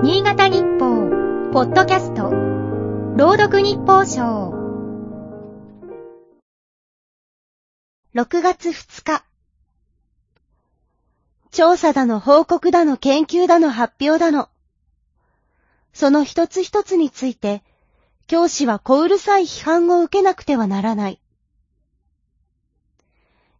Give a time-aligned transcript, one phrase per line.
[0.00, 2.30] 新潟日報、ポッドキャスト、
[3.16, 4.52] 朗読日報賞。
[8.14, 9.24] 6月2日。
[11.50, 14.48] 調査だの報告だの研究だの発表だの。
[15.92, 17.64] その一つ一つについて、
[18.28, 21.20] 教師は小うるさい批判を受けなくてはならない。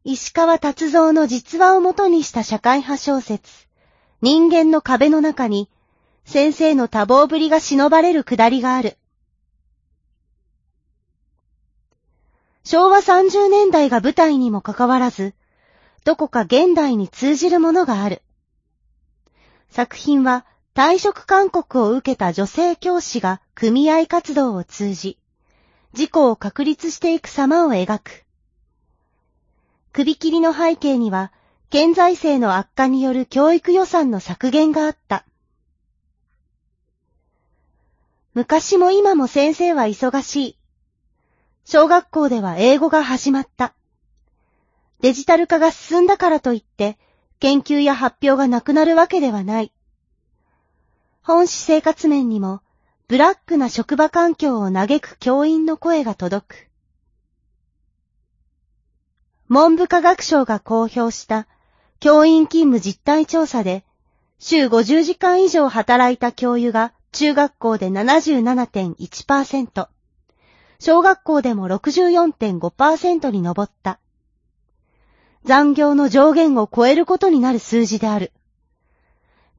[0.04, 3.66] 石川達三の実話をもとにした社会派小説、
[4.22, 5.68] 人間の壁の中に、
[6.28, 8.98] 先生の多忙ぶりが忍ばれるくだりがある。
[12.64, 15.32] 昭和30年代が舞台にもかかわらず、
[16.04, 18.20] どこか現代に通じるものがある。
[19.70, 25.16] 作品は退職勧告を受けた女性教師が組合活動を通じ、
[25.94, 28.26] 自己を確立していく様を描く。
[29.94, 31.32] 首切りの背景には、
[31.70, 35.24] 県財政の悪化による教育予算の削減があった。
[38.38, 40.58] 昔も今も先生は忙しい。
[41.64, 43.74] 小学校では英語が始まった。
[45.00, 46.98] デジタル化が進んだからといって、
[47.40, 49.72] 研究や発表がなくなるわけではない。
[51.20, 52.60] 本市生活面にも、
[53.08, 56.68] ブラックな職場環境を嘆く教員の声が届く。
[59.48, 61.48] 文部科学省が公表した
[61.98, 63.84] 教員勤務実態調査で、
[64.38, 69.88] 週50時間以上働いた教諭が中学校で77.1%、
[70.78, 73.98] 小学校でも64.5%に上った。
[75.42, 78.30] 残業の上限を超えることになる数字である。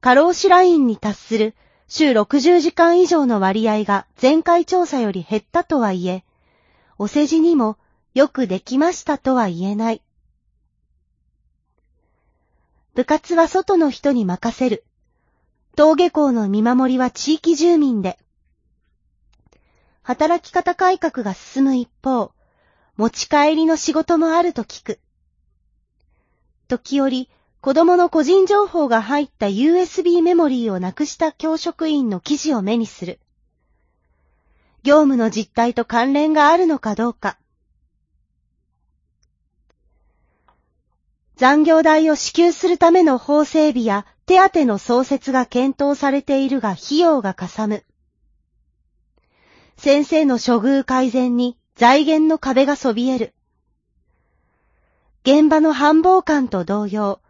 [0.00, 1.54] 過労死ラインに達する
[1.86, 6.24] 週60時間以上の割合が前回調査より減ったとはいえ、
[6.96, 7.76] お世辞にも
[8.14, 10.00] よくできましたとは言えない。
[12.94, 14.82] 部活は外の人に任せる。
[15.80, 18.18] 登下校の見守りは地域住民で。
[20.02, 22.32] 働き方改革が進む一方、
[22.98, 25.00] 持ち帰りの仕事もあると聞く。
[26.68, 27.30] 時折、
[27.62, 33.18] 子供の個人情報が入った USB メモリーをなくした教職員の記事を目にする。
[34.82, 37.38] 業務の実態と関連があるのかどうか。
[41.36, 47.82] 残業代を支給するための法整備や手当の創設が検討されているが費用がかさむ。
[49.76, 53.34] 先生の処遇改善に財源の壁がそびえる。
[55.24, 57.20] 現場の繁忙感と同様、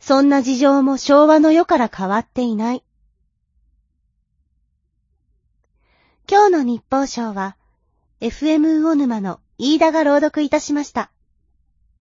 [0.00, 2.82] そんな事情も昭和の世から変わっていない。
[6.28, 7.56] 今日の日報賞は、
[8.20, 11.12] FM 魚沼の飯田が朗読いたしました。